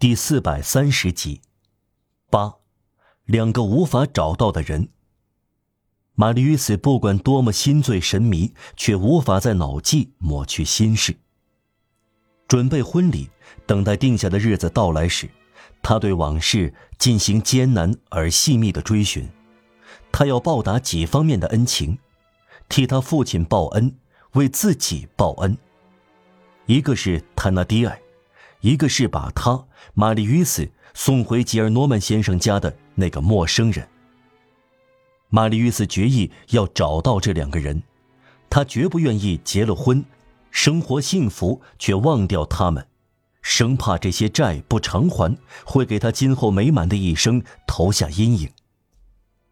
[0.00, 1.40] 第四百三十集，
[2.30, 2.54] 八，
[3.24, 4.90] 两个无法找到的人。
[6.14, 11.16] 玛丽·与斯不管多么心醉神迷，却无法在脑际抹去心事。
[12.46, 13.28] 准备婚礼，
[13.66, 15.28] 等待定下的日子到来时，
[15.82, 19.28] 他对往事进行艰难而细密的追寻。
[20.12, 21.98] 他要报答几方面的恩情，
[22.68, 23.92] 替他父亲报恩，
[24.34, 25.58] 为自己报恩。
[26.66, 28.00] 一个是坦纳迪埃。
[28.60, 33.88] 一个是把他玛丽·与斯送回吉尔诺曼先生家的那个陌生人。
[35.28, 37.82] 玛丽·与斯决意要找到这两个人，
[38.48, 40.04] 他绝不愿意结了婚，
[40.50, 42.86] 生活幸福却忘掉他们，
[43.42, 48.48] 生怕这些债不偿还会给他今后美满的一生投下阴影。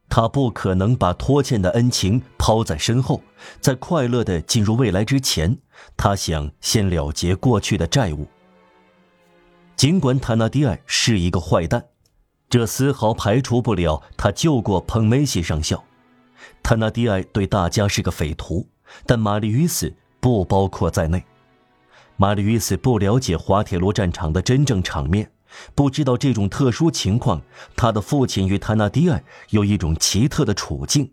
[0.09, 3.23] 他不可能把拖欠的恩情抛在身后，
[3.61, 5.59] 在快乐的进入未来之前，
[5.97, 8.27] 他想先了结过去的债务。
[9.77, 11.85] 尽管塔纳迪埃是一个坏蛋，
[12.49, 15.85] 这丝毫排除不了他救过彭梅西上校。
[16.63, 18.67] 塔纳迪埃对大家是个匪徒，
[19.05, 21.23] 但玛丽·与斯不包括在内。
[22.17, 25.31] 玛丽·与斯不了解滑铁卢战场的真正场面，
[25.75, 27.43] 不知道这种特殊情况，
[27.77, 31.13] 他的父亲与塔纳迪埃有一种奇特的处境。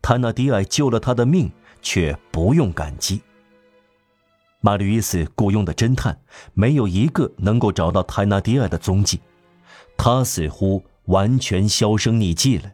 [0.00, 3.20] 塔纳迪埃救了他的命，却不用感激。
[4.60, 6.20] 马吕伊斯雇佣的侦探
[6.52, 9.20] 没有一个能够找到泰纳迪埃的踪迹，
[9.96, 12.72] 他似乎完全销声匿迹了。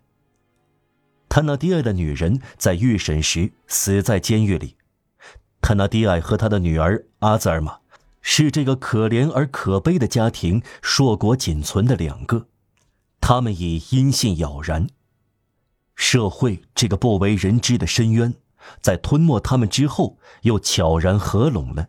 [1.28, 4.76] 泰纳迪埃的女人在预审时死在监狱里，
[5.60, 7.78] 泰纳迪埃和他的女儿阿兹尔玛
[8.20, 12.48] 是这个可怜而可悲的家庭硕果仅存的两个，
[13.20, 14.88] 他们已音信杳然。
[15.94, 18.34] 社会这个不为人知的深渊。
[18.80, 21.88] 在吞没他们之后，又悄然合拢了。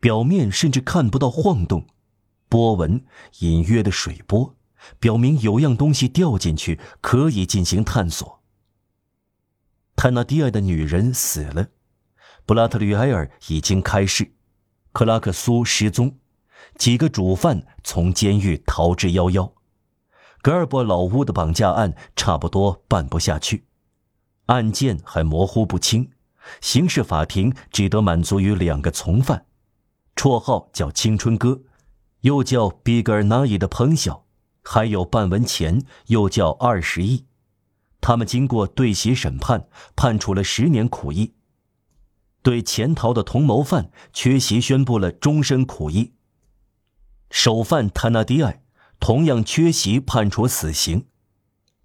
[0.00, 1.86] 表面甚至看不到晃动，
[2.48, 3.04] 波纹
[3.40, 4.56] 隐约的水波，
[4.98, 8.40] 表明有样东西掉进去，可以进行探索。
[9.96, 11.68] 泰纳迪埃的女人死了，
[12.46, 14.32] 布拉特吕埃尔已经开释，
[14.92, 16.18] 克拉克苏失踪，
[16.76, 19.52] 几个主犯从监狱逃之夭夭，
[20.40, 23.66] 格尔伯老屋的绑架案差不多办不下去。
[24.50, 26.10] 案件还模糊不清，
[26.60, 29.46] 刑事法庭只得满足于两个从犯，
[30.16, 31.62] 绰号叫“青春哥”，
[32.22, 34.26] 又叫比格尔纳伊的彭晓，
[34.62, 37.26] 还有半文钱，又叫二十亿。
[38.00, 41.34] 他们经过对席审判，判处了十年苦役。
[42.42, 46.14] 对潜逃的同谋犯缺席宣布了终身苦役。
[47.30, 48.64] 首犯坦纳迪埃
[48.98, 51.06] 同样缺席判处死刑。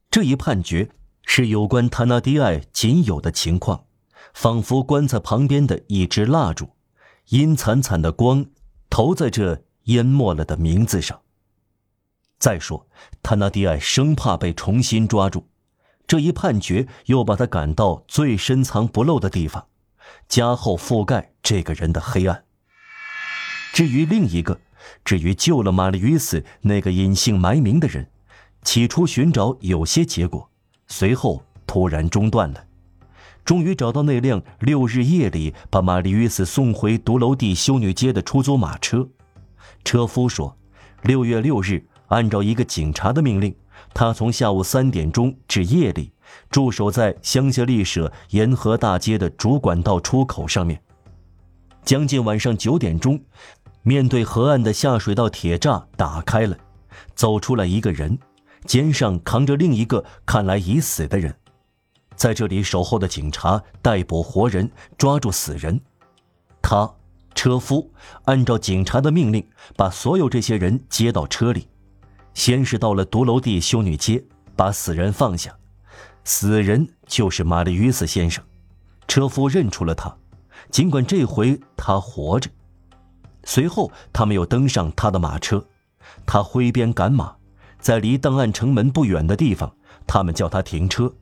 [0.10, 0.90] 这一判决。
[1.26, 3.86] 是有关塔纳迪埃仅有的情况，
[4.34, 6.70] 仿佛棺材旁边的一支蜡烛，
[7.30, 8.46] 阴惨惨的光
[8.90, 11.22] 投在这淹没了的名字上。
[12.38, 12.88] 再说，
[13.24, 15.48] 塔纳迪埃生怕被重新抓住，
[16.06, 19.68] 这一判决又把他赶到最深藏不露的地方，
[20.28, 22.44] 加厚覆盖这个人的黑暗。
[23.74, 24.62] 至于另一个，
[25.04, 28.12] 至于救了玛丽·与死那个隐姓埋名的人，
[28.62, 30.52] 起初寻找有些结果。
[30.88, 32.64] 随后突然中断了，
[33.44, 39.08] 终于找到那辆六日夜里把玛丽·与斯送回独楼地修女街的出租马车。
[39.84, 40.56] 车夫说，
[41.04, 43.56] 六月六日，按照一个警察的命令，
[43.94, 46.12] 他从下午三点钟至夜里
[46.50, 50.82] 驻守在香榭丽舍沿河大街的主管道出口上面。
[51.84, 53.22] 将近晚上九点钟，
[53.84, 56.58] 面对河岸的下水道铁栅打开了，
[57.14, 58.18] 走出来一个人。
[58.66, 61.34] 肩上扛着另一个看来已死的人，
[62.16, 65.80] 在这里守候的警察逮捕活人，抓住死人。
[66.62, 66.92] 他
[67.36, 67.92] 车夫
[68.24, 71.68] 按照警察的命令，把所有这些人接到车里。
[72.34, 74.24] 先是到了独楼地修女街，
[74.56, 75.56] 把死人放下。
[76.24, 78.44] 死人就是玛丽·于斯先生。
[79.08, 80.14] 车夫认出了他，
[80.72, 82.50] 尽管这回他活着。
[83.44, 85.64] 随后，他们又登上他的马车，
[86.26, 87.36] 他挥鞭赶马。
[87.86, 89.72] 在离档案城门不远的地方，
[90.08, 91.14] 他们叫他停车，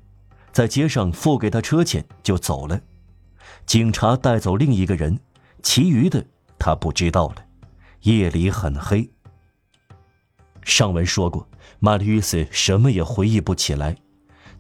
[0.53, 2.79] 在街上付给他车钱就走了。
[3.65, 5.19] 警察带走另一个人，
[5.61, 6.25] 其余的
[6.57, 7.35] 他不知道了。
[8.03, 9.09] 夜里很黑。
[10.61, 11.45] 上文说过，
[11.79, 13.97] 玛丽·与斯什么也回忆不起来，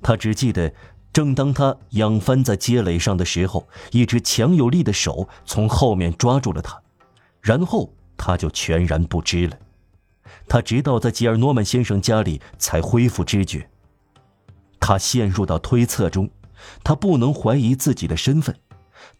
[0.01, 0.73] 他只记得，
[1.13, 6.81] 正当他仰翻在街垒上的时候，一只强有力的手从后面抓住了他，
[7.39, 9.57] 然后他就全然不知了。
[10.47, 13.69] 他直到在吉尔诺曼先生家里才恢复知觉。
[14.79, 16.29] 他陷入到推测中，
[16.83, 18.55] 他不能怀疑自己的身份。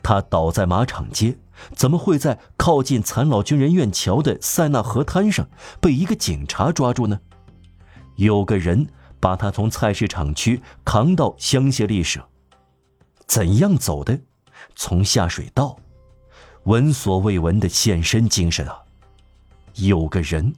[0.01, 1.37] 他倒在马场街，
[1.73, 5.47] 怎么会在靠近残老军人院桥的塞纳河滩上
[5.79, 7.19] 被一个警察抓住呢？
[8.15, 8.87] 有个人
[9.19, 12.27] 把他从菜市场区扛到香榭丽舍。
[13.25, 14.19] 怎样走的？
[14.75, 15.77] 从下水道。
[16.63, 18.83] 闻所未闻的献身精神啊！
[19.75, 20.53] 有个人，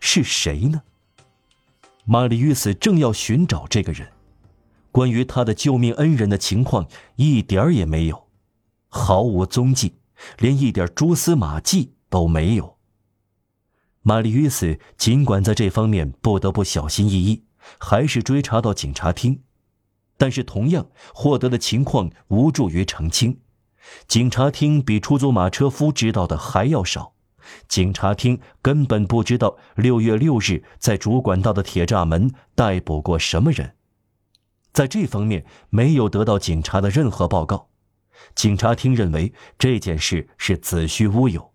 [0.00, 0.82] 是谁呢？
[2.04, 4.12] 玛丽·约斯正要寻找这个人，
[4.92, 6.86] 关于他的救命恩人的情况
[7.16, 8.28] 一点儿也没有，
[8.88, 9.94] 毫无踪迹，
[10.38, 12.76] 连一点蛛丝马迹都没有。
[14.02, 17.44] 玛丽·约斯尽管在这方面不得不小心翼翼，
[17.78, 19.40] 还是追查到警察厅，
[20.18, 23.40] 但是同样获得的情况无助于澄清。
[24.06, 27.13] 警察厅比出租马车夫知道的还要少，
[27.68, 33.74] 警察厅根本不知道六月六日在主管道的铁栅门逮捕过什么人，
[34.72, 37.68] 在这方面没有得到警察的任何报告。
[38.34, 41.52] 警察厅认为这件事是子虚乌有，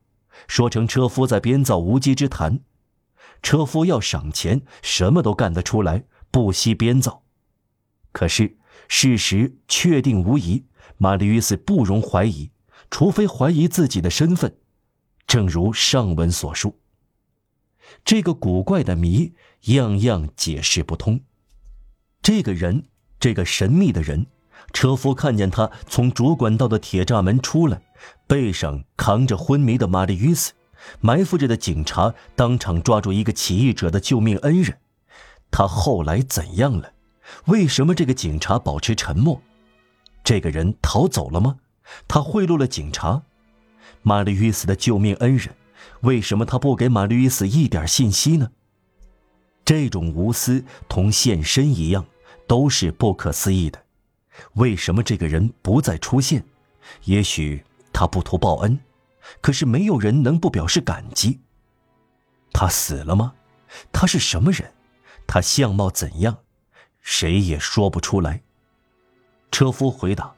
[0.47, 2.59] 说成车夫在编造无稽之谈。
[3.41, 7.23] 车夫要赏钱，什么都干得出来，不惜编造。
[8.11, 8.57] 可是
[8.87, 10.65] 事实确定无疑。
[10.97, 12.51] 玛丽·约斯不容怀疑，
[12.91, 14.57] 除非怀疑自己的身份。
[15.29, 16.79] 正如上文所述，
[18.03, 19.35] 这个古怪的谜
[19.65, 21.21] 样样解释不通。
[22.23, 22.85] 这个人，
[23.19, 24.25] 这个神秘的人，
[24.73, 27.79] 车夫看见他从主管道的铁栅门出来，
[28.25, 30.53] 背上扛着昏迷的玛丽·约斯，
[30.99, 34.79] 埋伏着的警察当场抓住一个起义者的救命恩人。
[35.51, 36.93] 他后来怎样了？
[37.45, 39.39] 为什么这个警察保持沉默？
[40.23, 41.57] 这个人逃走了吗？
[42.07, 43.21] 他贿赂了警察。
[44.01, 45.55] 玛丽·约斯的救命恩人，
[46.01, 48.49] 为什么他不给玛丽·约斯一点信息呢？
[49.65, 52.05] 这种无私同献身一样，
[52.47, 53.83] 都是不可思议的。
[54.53, 56.43] 为什么这个人不再出现？
[57.03, 57.63] 也许
[57.93, 58.79] 他不图报恩，
[59.41, 61.39] 可是没有人能不表示感激。
[62.51, 63.33] 他死了吗？
[63.91, 64.73] 他是什么人？
[65.27, 66.39] 他相貌怎样？
[67.01, 68.41] 谁也说不出来。
[69.51, 70.33] 车夫回答：“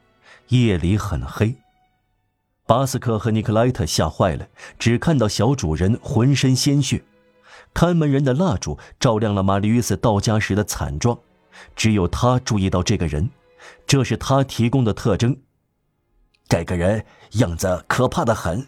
[0.48, 1.56] 夜里很黑。”
[2.72, 4.48] 巴斯克和尼克莱特吓坏了，
[4.78, 7.04] 只看到小主人浑身鲜血。
[7.74, 11.18] 看门人的蜡烛照亮了玛丽·约斯到家时的惨状，
[11.76, 13.28] 只有他注意到这个人，
[13.86, 15.36] 这是他提供的特征。
[16.48, 18.66] 这个人样子可怕的很。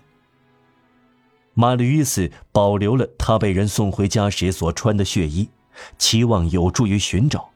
[1.55, 5.49] 玛丽·约斯保留了他被人送回家时所穿的血衣，
[5.97, 7.49] 期望有助于寻找。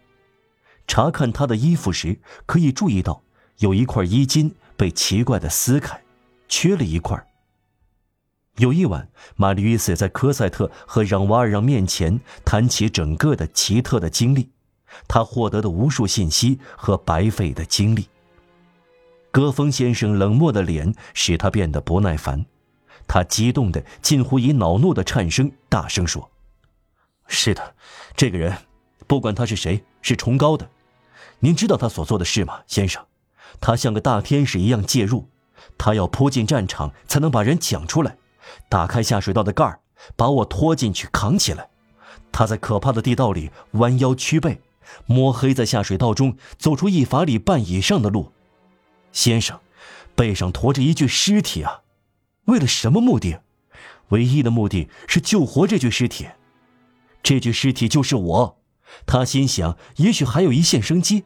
[0.87, 3.21] 查看他的衣服时，可以注意到
[3.59, 6.01] 有一块衣襟被奇怪的撕开，
[6.49, 7.25] 缺了一块。
[8.57, 14.51] 有一晚，玛丽·约瑟在科赛特和让瓦尔让面前谈起整个的奇特的经历，
[15.07, 18.09] 他获得的无数信息和白费的精力。
[19.31, 22.45] 戈峰先生冷漠的脸使他变得不耐烦，
[23.07, 26.29] 他激动的近乎以恼怒的颤声大声说
[27.29, 27.77] ：“是的，
[28.17, 28.57] 这个人，
[29.07, 30.69] 不管他是谁，是崇高的。”
[31.41, 33.07] 您知道他所做的事吗，先生？
[33.61, 35.29] 他像个大天使一样介入，
[35.77, 38.17] 他要扑进战场才能把人抢出来，
[38.69, 39.81] 打开下水道的盖儿，
[40.17, 41.69] 把我拖进去扛起来。
[42.31, 44.61] 他在可怕的地道里弯腰屈背，
[45.07, 48.33] 摸黑在下水道中走出一法里半以上的路。
[49.13, 49.59] 先生，
[50.15, 51.83] 背上驮着一具尸体啊！
[52.45, 53.39] 为了什么目的？
[54.11, 56.29] 唯一的目的是救活这具尸体。
[57.23, 58.59] 这具尸体就是我。
[59.07, 61.25] 他心想，也许还有一线生机。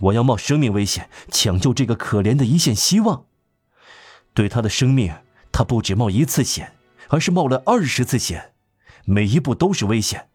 [0.00, 3.26] 我要冒生命危险抢救这个可怜的一线希望。
[4.32, 5.14] 对他的生命，
[5.52, 6.76] 他不止冒一次险，
[7.08, 8.52] 而是冒了二十次险，
[9.04, 10.28] 每一步都是危险。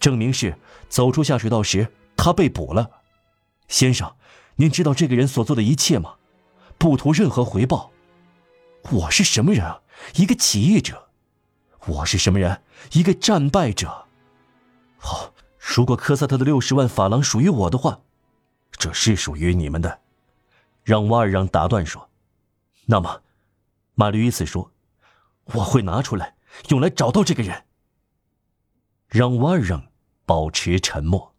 [0.00, 0.56] 证明是
[0.88, 2.90] 走出下水道时，他被捕了。
[3.68, 4.14] 先生，
[4.56, 6.14] 您知道这个人所做的一切吗？
[6.78, 7.90] 不图任何回报。
[8.90, 9.80] 我是什么人啊？
[10.16, 11.08] 一个起义者。
[11.86, 12.62] 我是什么人？
[12.92, 14.06] 一个战败者。
[14.98, 18.00] 好，如果科萨特的六十万法郎属于我的话，
[18.84, 20.00] 这是属于你们的。
[20.82, 22.10] 让瓦尔让打断说
[22.84, 23.22] ：“那么，
[23.94, 24.70] 玛丽·伊斯说，
[25.44, 26.34] 我会拿出来，
[26.68, 27.64] 用来找到这个人。”
[29.08, 29.86] 让瓦尔让
[30.26, 31.33] 保持沉默。